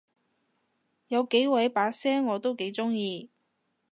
[1.09, 3.29] 有幾位把聲我都幾中意